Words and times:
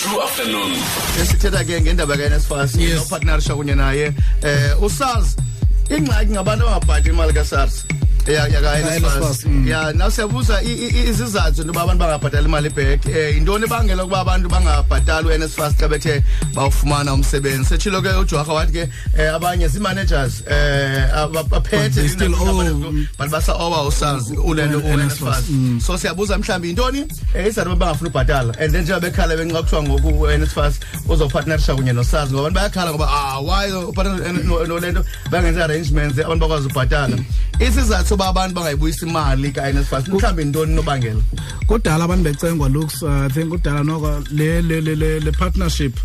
true 0.00 0.20
afternoon. 0.22 0.72
Sithetha 1.28 1.60
ke 1.64 1.76
ngendaba 1.84 2.16
kaNSFAS 2.16 2.72
nopartnership 2.76 3.56
kunye 3.56 3.74
naye 3.76 4.06
eh 4.42 4.72
uSARS. 4.82 5.36
Ingxaki 5.90 6.32
ngabantu 6.32 6.64
abangabhadli 6.68 7.10
imali 7.12 7.32
kaSARS. 7.36 7.84
Ya 8.26 8.46
ya 8.46 8.60
kaNSFAS 8.60 9.46
ya 9.66 9.92
now 9.92 10.10
siyabuza 10.10 10.62
izizathu 10.62 11.64
noba 11.64 11.82
abantu 11.82 12.04
bangabhadali 12.04 12.46
imali 12.46 12.68
back 12.68 13.06
eh 13.06 13.36
intoni 13.36 13.66
bangela 13.66 14.04
ukuba 14.04 14.20
abantu 14.20 14.48
bangabhadali 14.48 15.28
uNSFAS 15.28 15.76
xa 15.76 15.88
bethe 15.88 16.22
bawufumana 16.54 17.14
umsebenzi 17.14 17.64
sechilo 17.64 18.02
ke 18.02 18.08
uJoga 18.08 18.52
wathi 18.52 18.72
ke 18.72 18.88
eh, 19.18 19.34
abanye 19.34 19.68
zimanagers 19.68 20.42
eh 20.46 21.16
abaphethe 21.16 22.08
still 22.08 22.34
owe. 22.34 23.06
but 23.18 23.30
basa 23.30 23.54
owa 23.54 23.86
uSARS 23.88 24.30
ulento 24.44 24.78
uNSFAS 24.78 25.44
so 25.86 25.98
siyabuza 25.98 26.38
mhlambi 26.38 26.70
intoni 26.70 27.04
eh, 27.34 27.46
izathu 27.46 27.76
bangafuna 27.76 28.10
ubhadala 28.10 28.54
and 28.60 28.72
then 28.72 28.82
njengoba 28.82 29.00
bekhala 29.00 29.36
benxa 29.36 29.62
kuthiwa 29.62 29.82
ngoku 29.82 30.08
uNSFAS 30.08 30.74
uzopartnersha 31.08 31.74
kunye 31.74 31.92
noSARS 31.92 32.30
ngoba 32.32 32.40
abantu 32.40 32.54
bayakhala 32.54 32.90
ngoba 32.90 33.08
ah 33.10 33.40
why 33.40 33.72
upartner 33.72 34.32
nolento 34.68 35.04
bangenza 35.30 35.64
arrangements 35.64 36.18
abantu 36.18 36.40
bakwazi 36.40 36.66
ubhadala 36.66 37.18
isizathu 37.60 38.08
soba 38.08 38.26
abantu 38.28 38.54
bangayibuyisa 38.54 39.06
imali 39.06 39.52
kaNSFAS 39.52 40.08
mhlambi 40.08 40.42
intoni 40.42 40.74
nobangela 40.74 41.20
kudala 41.66 42.04
abantu 42.04 42.24
becengwa 42.24 42.68
looks 42.68 43.02
uh, 43.02 43.10
i 43.10 43.28
think 43.28 43.48
kudala 43.50 43.82
noko 43.84 44.22
le 44.30 44.62
le 44.62 44.80
le 44.80 44.94
le, 44.94 45.20
le 45.20 45.32
partnership 45.32 45.96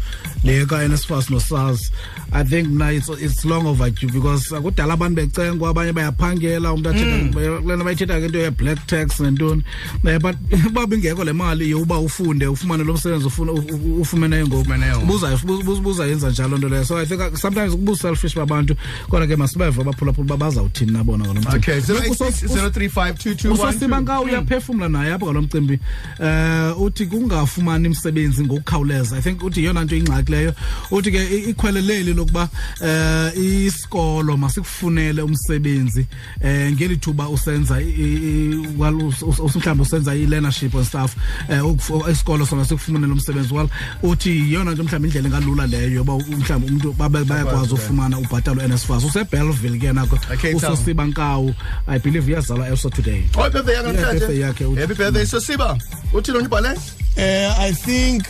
le 0.44 0.66
ka 0.66 0.88
NSFAS 0.88 1.30
no 1.30 1.40
SARS 1.40 1.92
i 2.32 2.44
think 2.44 2.70
na 2.70 2.90
it's, 2.92 3.10
it's 3.10 3.46
long 3.46 3.66
overdue 3.68 4.08
because 4.12 4.52
uh, 4.52 4.60
kudala 4.62 4.94
abantu 4.94 5.16
becengwa 5.22 5.70
abanye 5.70 5.94
bayaphangela 5.94 6.74
umuntu 6.74 6.90
athetha 6.90 7.62
kulena 7.62 7.84
bayithetha 7.84 8.20
ke 8.20 8.26
into 8.26 8.40
ye 8.40 8.50
black 8.50 8.86
tax 8.88 9.20
nentoni 9.20 9.64
Eh, 10.08 10.20
but 10.20 10.36
uba 10.68 10.86
bingekho 10.88 11.24
le 11.26 11.34
mali 11.34 11.70
yokuba 11.72 12.00
ufunde 12.00 12.48
ufumane 12.48 12.84
lo 12.84 12.94
msebenzi 12.94 13.26
ufuna 13.26 13.52
ufumene 13.52 14.44
ngoku 14.44 14.62
Ufumeneyo 14.62 14.98
ngoku. 14.98 15.06
buza 15.06 15.28
buza- 15.38 15.82
buza 15.82 16.06
yenza 16.06 16.30
njalo 16.30 16.58
nto 16.58 16.70
leyo 16.70 16.86
so 16.86 16.98
i 17.00 17.06
think 17.06 17.22
uh, 17.22 17.38
sometimes 17.40 17.72
kubu 17.72 17.96
selfish 17.96 18.36
babantu 18.36 18.76
kodwa 19.10 19.28
ke 19.28 19.36
masibeve 19.36 19.82
abaphulaphula 19.82 20.26
uba 20.26 20.38
bazawuthini 20.38 20.92
nabona 20.92 21.24
ngalo 21.26 21.34
mcimbi. 21.40 21.45
Okay 21.54 21.76
Look, 21.88 22.04
usos- 22.08 22.44
us- 22.46 22.52
035221 22.52 23.52
usosiba 23.54 24.00
nka 24.02 24.22
uyaphefumla 24.22 24.90
naye 24.90 25.14
apha 25.14 25.26
ngalo 25.26 25.42
mcimbi. 25.42 25.80
Eh 26.20 26.82
uthi 26.82 27.06
kungafumani 27.06 27.86
imisebenzi 27.86 28.44
ngokukhawuleza. 28.44 29.18
I 29.18 29.22
think 29.22 29.44
uthi 29.44 29.60
yeyona 29.60 29.84
nto 29.84 29.96
ingxaki 29.96 30.32
leyo 30.32 30.54
uthi 30.92 31.12
ke 31.12 31.24
i- 31.38 31.50
ikhweleleli 31.50 32.14
lokuba 32.14 32.50
eh 32.82 33.32
isikolo 33.38 34.38
masikufunele 34.38 35.22
umsebenzi 35.22 36.06
eh 36.42 36.72
ngeli 36.72 36.98
thuba 36.98 37.30
usenza 37.30 37.82
i- 37.82 37.90
i- 37.90 38.68
well 38.78 39.14
mhlawumbi 39.56 39.82
usenza 39.82 40.16
i-learnership 40.16 40.76
and 40.76 40.86
stuff 40.86 41.16
eh 41.50 41.60
ukufo- 41.66 42.12
isikolo 42.12 42.46
sona 42.46 42.66
sikufumanele 42.66 43.14
umsebenzi 43.14 43.54
well 43.54 43.68
uthi 44.04 44.30
yeyona 44.30 44.72
nto 44.72 44.84
mhlawumbi 44.84 45.08
indlela 45.08 45.28
engalula 45.28 45.68
leyo 45.68 45.92
yoba 45.92 46.14
u- 46.14 46.24
mhlawumbi 46.38 46.72
umntu 46.72 46.94
babe 46.94 47.24
bayakwazi 47.24 47.74
ufumana 47.74 48.20
ubhatalo 48.20 48.68
NSFAS 48.68 49.04
usebellville 49.04 49.78
ke 49.80 49.94
nako 49.94 50.16
Cape 50.18 50.54
Town. 50.60 50.74
usosiba 50.74 51.06
nkawu 51.06 51.54
i 51.88 52.00
believe 52.00 52.32
uyazalwa 52.32 52.68
eso 52.70 52.90
today 52.90 53.24
Oh 53.38 53.50
birthday 53.50 53.76
yakhe 53.76 53.90
Yeah, 53.96 54.12
birthday 54.14 54.40
yakhe, 54.40 54.64
namhlanje 54.64 54.66
uthi- 54.66 54.82
happy 54.82 54.94
birthday 54.94 55.26
sosiba 55.26 55.78
uthini 56.14 56.38
onibhale 56.38 56.70
Uh, 57.18 57.60
I 57.60 57.72
think. 57.72 58.26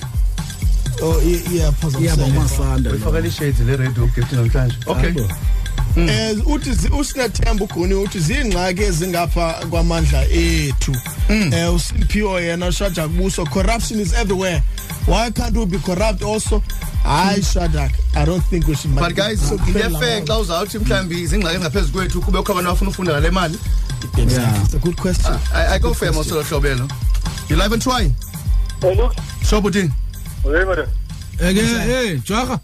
Oh 1.02 1.20
yeah, 1.22 1.42
yeah 1.42 1.52
iyaba 1.54 1.72
phazamiseke. 1.72 2.24
umasanda 2.32 2.90
lo. 2.90 2.96
uyifakela 2.96 3.28
ishades 3.28 3.60
le 3.60 3.76
radio 3.78 4.06
gift 4.16 4.32
namhlanje 4.34 4.76
okay 4.86 5.10
Yabo. 5.10 5.30
Eh 5.98 6.48
uthi 6.48 6.74
zi- 6.74 6.90
usinathemba 7.00 7.66
uguni 7.66 7.94
uthi 7.94 8.20
zingxaki 8.20 8.84
ezingapha 8.84 9.54
kwamandla 9.70 10.26
ethu. 10.30 10.96
Eh 11.30 11.74
uSiphiwe 11.76 12.44
yena 12.44 12.68
ushaja 12.68 13.08
kubuso 13.08 13.46
corruption 13.46 14.00
is 14.00 14.14
everywhere. 14.14 14.62
Why 15.08 15.32
can't 15.32 15.56
we 15.58 15.66
be 15.66 15.78
corrupt 15.78 16.22
also? 16.24 16.62
Hayi 17.04 17.42
Shadak, 17.42 17.92
I 18.16 18.26
don't 18.26 18.44
think 18.50 18.68
we 18.68 18.76
should 18.76 18.96
but 18.96 19.14
guys 19.16 19.40
iyafair 19.52 20.24
xa 20.26 20.38
uzawuthi 20.40 20.80
mhlambi 20.80 21.22
izingxaki 21.22 21.56
ezingaphezulu 21.56 21.94
kwethu 21.94 22.22
kube 22.22 22.38
kho 22.44 22.52
abantu 22.52 22.70
abafuna 22.70 22.90
ufunda 22.92 23.12
ngale 23.12 23.32
mali 23.32 23.60
Yeah. 24.18 24.64
It's 24.64 24.74
a 24.74 24.78
good 24.80 24.96
question. 24.98 25.34
i, 25.54 25.76
I 25.76 25.80
go 25.80 25.94
fair 25.94 26.12
mosolo 26.14 26.44
hlobelo 26.44 26.88
you 27.50 27.56
live 27.56 27.74
and 27.74 27.82
try 27.82 28.12
Hey 28.82 28.96
look, 28.96 29.14
shobo 29.50 29.68
uthini 29.68 29.92
hey 30.44 30.66
madam. 30.66 30.88
Eke 31.40 31.62
hey 31.62 32.18
Jwaga. 32.18 32.60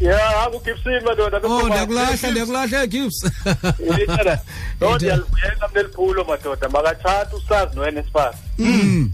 Yeah, 0.00 0.46
aku 0.48 0.60
Gibson 0.64 1.04
madoda. 1.04 1.40
Oh 1.44 1.68
ndiyakulahla 1.68 2.30
ndiyakulahla 2.30 2.86
Gibbs. 2.86 3.24
Yena. 3.78 4.38
No 4.80 4.94
ndiyalivuyela 4.96 5.68
mleliphulo 5.72 6.24
madoda. 6.24 6.68
Makathatha 6.68 7.36
usazi 7.36 7.76
noNSFAS. 7.76 8.36
Mm. 8.58 9.10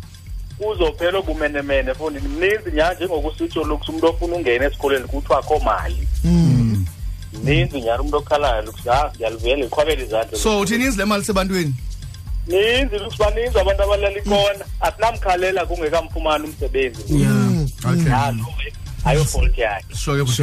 Uzophela 0.60 1.18
obumenemene 1.18 1.94
fundi 1.94 2.20
mninzi 2.20 2.72
nyanje 2.74 3.04
ngokusitsho 3.06 3.64
lokhu 3.64 3.90
umuntu 3.90 4.06
ofuna 4.06 4.36
ungena 4.36 4.66
esikoleni 4.66 5.04
kuthiwa 5.04 5.38
akho 5.38 5.58
mali. 5.58 6.08
Mninzi 6.24 7.80
nyanje 7.80 8.00
umuntu 8.00 8.16
okhalayo 8.16 8.62
lokhu 8.62 8.90
ah 8.90 9.10
ndiyalivuyela 9.14 9.64
iqhwabela 9.64 10.02
izandla. 10.02 10.38
so 10.38 10.60
uthininzi 10.60 10.98
le 10.98 11.04
mali 11.04 11.24
sebantwini 11.24 11.74
ninzi 12.46 12.98
lokhu 12.98 13.18
baninzi 13.18 13.58
abantu 13.58 13.82
abalala 13.82 14.18
ikona. 14.18 14.64
Asinamkhalela 14.80 15.66
kungekamfumani 15.66 16.44
umsebenzi. 16.44 17.02
Yeah. 17.08 17.66
okay 17.84 18.46
ayofault 19.06 19.58
yakhe 19.58 19.94
so 19.94 20.16
yokuthi 20.16 20.42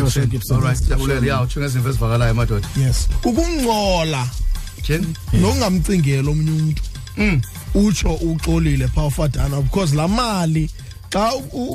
alright 0.54 0.88
jabulele 0.90 1.28
yawo 1.28 1.46
thina 1.46 1.66
izinto 1.66 1.90
ezivakalayo 1.90 2.34
madoda 2.34 2.68
yes. 2.78 3.10
Ukungcola 3.24 4.28
njeni 4.80 5.16
nokungamcingela 5.34 6.32
omunye 6.32 6.52
umuntu. 6.52 6.82
Mm. 7.18 7.42
Utsho 7.74 8.14
uxolile 8.14 8.88
phaa 8.88 9.06
ufadana 9.06 9.62
because 9.62 9.96
la 9.96 10.08
mali 10.08 10.70
xa 11.10 11.32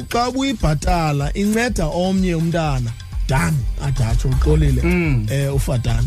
xa 0.08 0.30
buyibhatala 0.30 1.32
inceda 1.34 1.86
omnye 1.86 2.34
umntana. 2.34 2.92
Done 3.28 3.56
adatsho 3.84 4.28
uxolile. 4.28 4.82
Eh 5.30 5.54
ufadana 5.54 6.02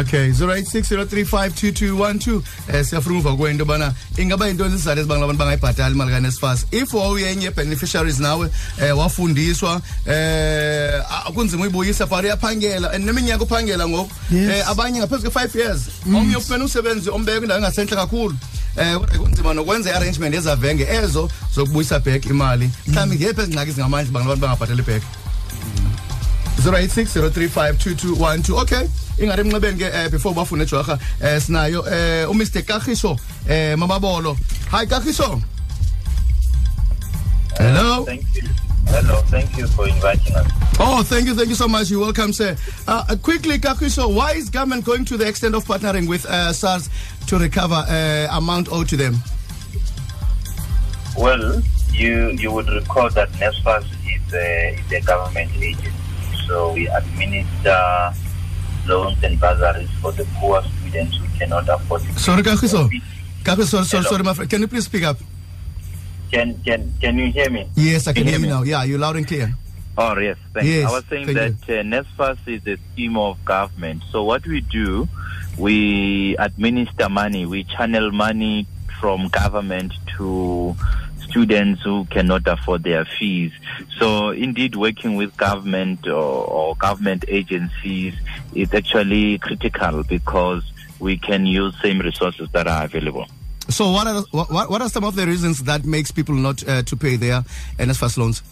okay 0.00 0.30
0860352212 0.30 2.40
eh 2.72 2.84
siyafuna 2.86 3.18
ukuva 3.18 3.36
kwento 3.36 3.64
bana 3.64 3.92
ingaba 4.16 4.46
yintoni 4.48 4.74
isizathu 4.74 4.98
ezibangela 5.00 5.24
abantu 5.24 5.38
bangayibhatali 5.38 5.94
imali 5.94 6.10
kaNSFAS 6.10 6.66
if 6.70 6.94
wawuyenye 6.94 7.50
beneficiaries 7.50 8.18
nawe 8.20 8.48
eh 8.82 8.98
wafundiswa 8.98 9.80
eh 10.06 11.02
a- 11.10 11.32
kunzima 11.34 11.62
uyibuyisa 11.62 12.06
but 12.06 12.24
uyaphangela 12.24 12.90
and 12.92 13.04
neminyaka 13.04 13.44
uphangela 13.44 13.88
ngoku. 13.88 14.10
Yes. 14.34 14.50
eh 14.50 14.68
abanye 14.68 14.98
ngaphezulu 14.98 15.30
ke-5 15.30 15.58
years 15.58 15.80
omnye 16.06 16.36
ufumene 16.36 16.64
umsebenzi 16.64 17.10
ombeka 17.10 17.42
indawo 17.42 17.58
engasenhle 17.60 17.96
kakhulu. 17.96 18.34
Eh 18.76 18.96
kodwa 18.98 19.18
kunzima 19.18 19.54
nokwenza 19.54 19.90
i-arrangement 19.90 20.34
ezavenge 20.34 20.86
ezo 21.02 21.30
zokubuyisa 21.54 21.98
back 21.98 22.26
imali. 22.26 22.70
Mhlawumbi 22.86 23.16
ngephi 23.16 23.40
ezingxaki 23.40 23.70
ezingamandla 23.70 24.12
bangela 24.12 24.32
abantu 24.34 24.46
bangabhatali 24.46 24.82
back? 24.82 25.02
0860352212 26.62 28.62
okay. 28.62 28.88
Ingari 29.18 29.40
emnxebeni 29.42 29.78
ke 29.78 29.88
eh, 29.92 30.08
before 30.10 30.34
bafune 30.34 30.66
jwarha 30.66 30.98
eh, 31.20 31.40
sinayo 31.40 31.84
eh, 31.86 32.30
umr 32.30 32.46
kagisho 32.64 33.18
eh, 33.48 33.76
Mamabolo 33.76 34.36
hi 34.70 34.86
kagisho. 34.86 35.42
Hello? 37.58 38.04
Thank 38.04 38.22
you. 38.34 38.48
Hello, 38.86 39.22
thank 39.30 39.56
you 39.58 39.66
for 39.68 39.88
inviting 39.88 40.34
us. 40.34 40.46
oh 40.80 41.02
thank 41.02 41.26
you 41.26 41.34
thank 41.34 41.48
you 41.48 41.54
so 41.54 41.68
much. 41.68 41.90
You're 41.90 42.00
welcome 42.00 42.32
sir. 42.32 42.56
Uh, 42.86 43.04
uh, 43.08 43.16
quickly 43.16 43.58
kagisho 43.58 44.14
why 44.14 44.32
is 44.32 44.48
government 44.50 44.84
going 44.84 45.04
to 45.06 45.16
the 45.16 45.26
extent 45.26 45.54
of 45.54 45.64
partnering 45.64 46.08
with 46.08 46.24
uh, 46.26 46.52
sars 46.52 46.88
to 47.26 47.38
recover 47.38 47.84
uh, 47.88 48.28
amount 48.36 48.70
owed 48.72 48.88
to 48.88 48.96
them? 48.96 49.16
Well, 51.18 51.60
you 51.92 52.30
you 52.38 52.50
would 52.52 52.68
recall 52.68 53.10
that 53.10 53.30
NSFAS 53.32 53.84
is 53.84 54.32
is 54.32 54.92
a 54.92 55.00
government 55.04 55.50
agency, 55.56 55.90
so 56.52 56.74
we 56.74 56.86
administer 56.88 58.12
loans 58.86 59.16
and 59.24 59.40
bursaries 59.40 59.88
for 60.02 60.12
the 60.12 60.24
poor 60.36 60.62
students 60.62 61.16
who 61.16 61.26
cannot 61.38 61.66
afford 61.68 62.02
it. 62.04 62.18
sorry 62.18 62.42
kagisho. 62.42 62.90
Kagisho 63.42 63.84
sorry, 63.84 64.04
sorry, 64.04 64.22
my 64.22 64.34
friend 64.34 64.50
can 64.50 64.60
you 64.60 64.68
please 64.68 64.84
speak 64.84 65.04
up? 65.04 65.16
Can 66.30 66.60
can 66.62 66.92
can 67.00 67.16
you 67.16 67.32
hear 67.32 67.48
me? 67.48 67.68
yes 67.74 68.06
i 68.06 68.12
can, 68.12 68.24
Can 68.24 68.32
hear 68.32 68.38
you 68.40 68.46
you 68.46 68.52
now. 68.52 68.62
Yeah 68.62 68.84
you're 68.84 68.98
loud 68.98 69.16
and 69.16 69.26
clear. 69.26 69.54
Oh 69.96 70.18
yes, 70.18 70.38
thanks. 70.54 70.68
Yes, 70.68 70.88
I 70.88 70.92
was 70.92 71.04
saying 71.08 71.26
that 71.34 71.52
uh, 71.68 71.84
NSFAS 71.84 72.38
is 72.46 72.66
a 72.66 72.76
scheme 72.92 73.18
of 73.18 73.42
government. 73.44 74.02
So 74.10 74.24
what 74.24 74.46
we 74.46 74.62
do, 74.62 75.06
we 75.58 76.34
administer 76.38 77.10
money, 77.10 77.44
we 77.44 77.64
channel 77.64 78.10
money 78.10 78.66
from 79.00 79.28
government 79.28 79.92
to 80.16 80.74
students 81.32 81.82
who 81.82 82.04
cannot 82.04 82.46
afford 82.46 82.84
their 82.84 83.04
fees. 83.04 83.50
So 83.98 84.30
indeed, 84.30 84.76
working 84.76 85.16
with 85.16 85.36
government 85.36 86.06
or, 86.06 86.46
or 86.46 86.76
government 86.76 87.24
agencies 87.26 88.14
is 88.54 88.72
actually 88.72 89.38
critical 89.38 90.04
because 90.04 90.62
we 91.00 91.18
can 91.18 91.46
use 91.46 91.74
same 91.82 91.98
resources 91.98 92.48
that 92.52 92.68
are 92.68 92.84
available. 92.84 93.26
so 93.68 93.90
what 93.90 94.06
are 94.06 94.22
what, 94.30 94.70
what 94.70 94.82
are 94.82 94.88
some 94.88 95.04
of 95.04 95.14
the 95.16 95.26
reasons 95.26 95.62
that 95.64 95.84
makes 95.84 96.10
people 96.10 96.34
not 96.34 96.66
uh, 96.68 96.82
to 96.82 96.96
pay 96.96 97.16
their 97.16 97.42
NSFAS 97.78 98.16
loans 98.18 98.42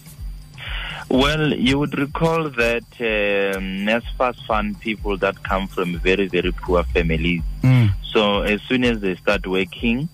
Well, 1.11 1.53
you 1.53 1.77
would 1.77 1.97
recall 1.99 2.49
that 2.51 2.85
um, 3.01 3.63
NSFAS 3.85 4.45
fund 4.47 4.79
people 4.79 5.17
that 5.17 5.43
come 5.43 5.67
from 5.67 5.99
very, 5.99 6.27
very 6.29 6.53
poor 6.53 6.83
families. 6.83 7.41
Mm. 7.63 7.91
So 8.13 8.43
as 8.43 8.61
soon 8.61 8.85
as 8.85 9.01
they 9.01 9.15
start 9.17 9.45
working, 9.45 10.07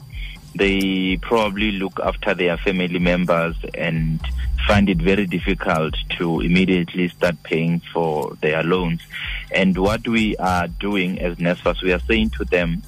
they 0.58 1.18
probably 1.18 1.72
look 1.72 2.00
after 2.00 2.34
their 2.34 2.58
family 2.58 3.00
members 3.00 3.56
and 3.74 4.20
find 4.68 4.90
it 4.90 4.98
very 4.98 5.26
difficult 5.26 5.96
to 6.18 6.42
immediately 6.42 7.08
start 7.10 7.42
paying 7.44 7.80
for 7.94 8.36
their 8.42 8.64
loans. 8.64 9.02
And 9.52 9.78
what 9.78 10.08
we 10.08 10.36
are 10.38 10.68
doing 10.68 11.20
as 11.20 11.38
NSFAS, 11.38 11.82
we 11.84 11.94
are 11.94 12.00
saying 12.00 12.32
to 12.32 12.46
them, 12.46 12.82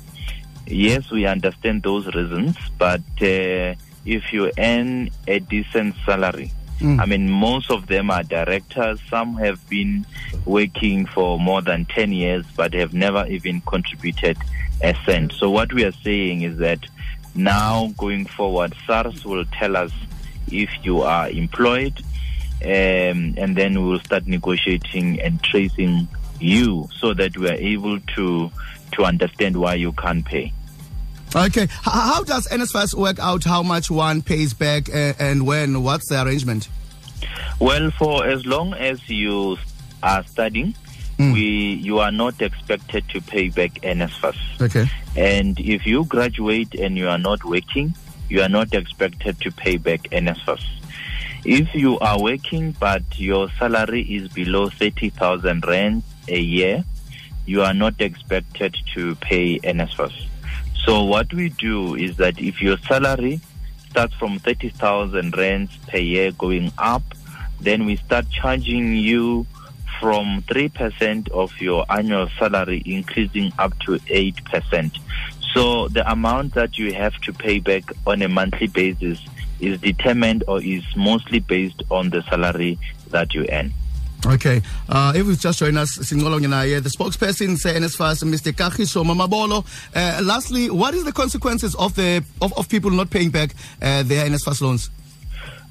yes, 0.68 1.10
we 1.12 1.26
understand 1.26 1.84
those 1.84 2.06
reasons, 2.08 2.58
but 2.78 3.02
uh, 3.22 3.76
if 4.06 4.34
you 4.34 4.52
earn 4.58 5.10
a 5.28 5.40
decent 5.40 5.96
salary, 6.06 6.52
Mm. 6.80 7.02
I 7.02 7.06
mean, 7.06 7.30
most 7.30 7.70
of 7.72 7.88
them 7.88 8.10
are 8.10 8.24
directors. 8.24 9.02
Some 9.10 9.36
have 9.36 9.68
been 9.70 10.06
working 10.46 11.06
for 11.06 11.38
more 11.38 11.62
than 11.62 11.86
10 11.86 12.14
years, 12.14 12.46
but 12.56 12.74
have 12.74 12.94
never 12.94 13.28
even 13.28 13.60
contributed 13.62 14.38
a 14.82 14.96
cent. 15.06 15.34
So, 15.34 15.50
what 15.50 15.74
we 15.74 15.84
are 15.84 15.92
saying 15.92 16.44
is 16.44 16.58
that 16.60 16.80
now 17.44 17.94
going 17.98 18.26
forward, 18.26 18.76
SARS 18.86 19.26
will 19.26 19.46
tell 19.46 19.76
us 19.76 19.92
if 20.52 20.70
you 20.84 21.02
are 21.02 21.30
employed, 21.30 21.98
um, 22.64 23.36
and 23.38 23.56
then 23.56 23.82
we 23.82 23.92
will 23.92 24.00
start 24.00 24.28
negotiating 24.28 25.22
and 25.22 25.42
tracing 25.44 26.08
you 26.40 26.88
so 26.98 27.14
that 27.14 27.38
we 27.38 27.50
are 27.50 27.54
able 27.54 28.00
to 28.16 28.52
to 28.94 29.06
understand 29.06 29.56
why 29.56 29.76
you 29.76 29.92
can't 29.94 30.26
pay. 30.26 30.52
Okay, 31.36 31.68
how 31.84 32.24
does 32.24 32.48
NSFAS 32.48 32.96
work 32.96 33.20
out 33.20 33.44
how 33.44 33.62
much 33.62 33.92
one 33.92 34.24
pays 34.24 34.54
back 34.54 34.90
and 34.92 35.46
when? 35.46 35.84
What's 35.84 36.10
the 36.10 36.24
arrangement? 36.24 36.68
Well, 37.60 37.92
for 37.92 38.26
as 38.26 38.46
long 38.46 38.74
as 38.74 39.08
you 39.08 39.58
are 40.02 40.24
studying, 40.24 40.74
mm. 41.20 41.34
we 41.34 41.74
you 41.84 42.00
are 42.00 42.12
not 42.12 42.42
expected 42.42 43.08
to 43.10 43.22
pay 43.22 43.50
back 43.50 43.74
NSFAS. 43.82 44.62
Okay. 44.62 44.90
And 45.16 45.60
if 45.60 45.86
you 45.86 46.06
graduate 46.06 46.74
and 46.76 46.98
you 46.98 47.08
are 47.10 47.18
not 47.18 47.44
working, 47.44 47.94
you 48.30 48.42
are 48.42 48.50
not 48.50 48.74
expected 48.74 49.40
to 49.42 49.52
pay 49.52 49.78
back 49.78 50.04
NSFAS. 50.12 50.64
If 51.46 51.74
you 51.76 52.00
are 52.00 52.22
working 52.22 52.72
but 52.80 53.04
your 53.20 53.50
salary 53.52 54.02
is 54.02 54.30
below 54.30 54.70
30,000 54.70 55.66
rand 55.68 56.04
a 56.28 56.40
year, 56.40 56.84
you 57.46 57.62
are 57.62 57.74
not 57.74 58.00
expected 58.00 58.76
to 58.96 59.16
pay 59.16 59.60
NSFAS. 59.60 60.28
So 60.86 61.04
what 61.04 61.34
we 61.34 61.50
do 61.50 61.96
is 61.96 62.18
that 62.18 62.40
if 62.40 62.62
your 62.62 62.78
salary 62.80 63.42
starts 63.90 64.14
from 64.16 64.40
30,000 64.40 65.36
rands 65.36 65.76
per 65.88 65.98
year 65.98 66.32
going 66.32 66.72
up, 66.78 67.04
then 67.60 67.86
we 67.86 67.98
start 67.98 68.30
charging 68.30 68.94
you 68.94 69.46
from 70.00 70.42
3% 70.44 71.30
of 71.30 71.52
your 71.60 71.86
annual 71.90 72.30
salary 72.38 72.82
increasing 72.86 73.52
up 73.60 73.78
to 73.80 73.98
8%. 74.00 75.00
So 75.54 75.88
the 75.88 76.10
amount 76.10 76.54
that 76.54 76.78
you 76.78 76.94
have 76.94 77.16
to 77.22 77.34
pay 77.34 77.60
back 77.60 77.84
on 78.06 78.22
a 78.22 78.30
monthly 78.30 78.68
basis 78.68 79.20
is 79.60 79.80
determined 79.82 80.44
or 80.48 80.62
is 80.62 80.84
mostly 80.96 81.40
based 81.40 81.84
on 81.90 82.10
the 82.10 82.22
salary 82.24 82.80
that 83.10 83.34
you 83.34 83.46
earn. 83.52 83.74
Okay. 84.26 84.62
Uh, 84.90 85.14
if 85.16 85.26
you've 85.26 85.40
just 85.40 85.60
joined 85.60 85.78
us, 85.78 85.98
Singolo 85.98 86.40
Nginaye, 86.40 86.84
the 86.84 86.90
spokesperson 86.90 87.58
say 87.58 87.74
NSFAS, 87.76 88.24
Mr. 88.26 88.52
Kagisho 88.52 89.04
Mamabolo. 89.06 89.66
Uh, 89.96 90.22
lastly, 90.24 90.70
what 90.70 90.94
is 90.94 91.06
the 91.06 91.12
consequences 91.14 91.74
of 91.76 91.96
the 91.96 92.24
of, 92.42 92.56
of 92.58 92.68
people 92.68 92.92
not 92.92 93.10
paying 93.10 93.30
back 93.30 93.56
uh, 93.82 94.04
their 94.04 94.28
NSFAS 94.28 94.62
loans? 94.62 94.90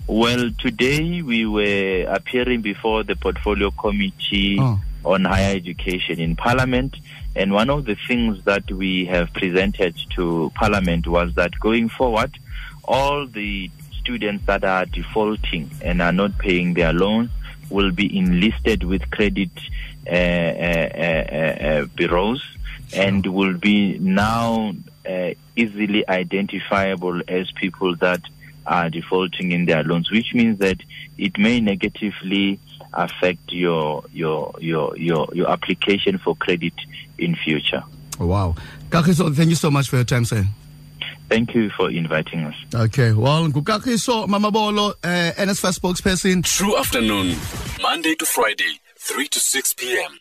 Well, 0.09 0.51
today 0.59 1.21
we 1.21 1.45
were 1.45 2.07
appearing 2.09 2.63
before 2.63 3.05
the 3.05 3.15
portfolio 3.15 3.71
committee 3.71 4.57
oh. 4.59 4.81
on 5.05 5.27
higher 5.27 5.55
education 5.55 6.19
in 6.19 6.35
Parliament, 6.35 6.97
and 7.37 7.53
one 7.53 7.69
of 7.69 7.85
the 7.85 7.95
things 7.95 8.43
that 8.45 8.71
we 8.71 9.05
have 9.05 9.31
presented 9.35 9.95
to 10.17 10.51
Parliament 10.55 11.07
was 11.07 11.35
that 11.35 11.61
going 11.61 11.91
forward, 11.91 12.39
all 12.85 13.27
the 13.27 13.71
students 14.01 14.47
that 14.47 14.65
are 14.65 14.87
defaulting 14.87 15.71
and 15.83 16.01
are 16.01 16.13
not 16.13 16.39
paying 16.39 16.73
their 16.73 16.95
loans 16.95 17.29
will 17.69 17.91
be 17.91 18.19
enlisted 18.19 18.85
with 18.85 19.11
credit 19.11 19.51
uh, 20.07 20.11
uh, 20.11 20.89
uh, 20.95 21.65
uh 21.67 21.85
bureaus 21.97 22.41
sure. 22.89 23.03
and 23.03 23.27
will 23.27 23.53
be 23.53 23.99
now 23.99 24.73
uh, 25.07 25.35
easily 25.55 26.09
identifiable 26.09 27.21
as 27.29 27.53
people 27.53 27.95
that 27.97 28.23
are 28.69 28.91
defaulting 28.91 29.53
in 29.53 29.65
their 29.65 29.82
loans, 29.82 30.11
which 30.11 30.35
means 30.35 30.59
that 30.59 30.79
it 31.17 31.37
may 31.38 31.61
negatively 31.61 32.61
affect 32.93 33.50
your 33.53 34.05
your 34.12 34.55
your 34.61 34.97
your, 34.97 35.29
your 35.32 35.50
application 35.50 36.19
for 36.19 36.37
credit 36.37 36.75
in 37.19 37.35
future. 37.35 37.82
Wow. 38.19 38.55
Kagisho, 38.91 39.35
thank 39.35 39.50
you 39.50 39.56
so 39.56 39.70
much 39.70 39.88
for 39.88 39.97
your 39.97 40.05
time, 40.05 40.25
sir. 40.25 40.44
Thank 41.29 41.55
you 41.55 41.70
for 41.70 41.91
inviting 41.91 42.41
us. 42.41 42.55
Okay, 42.75 43.12
well, 43.12 43.47
Ngukakiso 43.49 44.26
Mamabolo, 44.26 44.94
uh, 45.05 45.32
NSFAS 45.37 45.79
spokesperson. 45.79 46.43
True 46.43 46.76
afternoon, 46.79 47.37
Monday 47.82 48.14
to 48.14 48.25
Friday, 48.25 48.81
3 48.97 49.29
to 49.29 49.38
6 49.38 49.75
p.m. 49.75 50.19